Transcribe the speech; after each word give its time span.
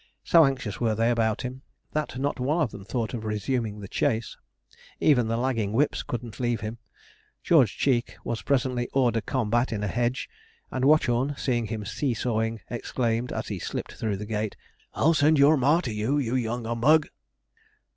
So 0.23 0.45
anxious 0.45 0.79
were 0.81 0.95
they 0.95 1.11
about 1.11 1.43
him, 1.43 1.61
that 1.91 2.17
not 2.17 2.39
one 2.39 2.63
of 2.63 2.71
them 2.71 2.83
thought 2.83 3.13
of 3.13 3.23
resuming 3.23 3.81
the 3.81 3.87
chase. 3.87 4.35
Even 4.99 5.27
the 5.27 5.37
lagging 5.37 5.73
whips 5.73 6.01
couldn't 6.01 6.39
leave 6.39 6.61
him. 6.61 6.79
George 7.43 7.77
Cheek 7.77 8.17
was 8.23 8.41
presently 8.41 8.89
hors 8.95 9.11
de 9.11 9.21
combat 9.21 9.71
in 9.71 9.83
a 9.83 9.87
hedge, 9.87 10.27
and 10.71 10.85
Watchorn 10.85 11.35
seeing 11.37 11.67
him 11.67 11.85
'see 11.85 12.15
sawing,' 12.15 12.61
exclaimed, 12.67 13.31
as 13.31 13.49
he 13.49 13.59
slipped 13.59 13.91
through 13.91 14.13
a 14.13 14.25
gate: 14.25 14.57
'I'll 14.95 15.13
send 15.13 15.37
your 15.37 15.55
mar 15.55 15.83
to 15.83 15.93
you, 15.93 16.17
you 16.17 16.33
young 16.33 16.65
'umbug.' 16.65 17.07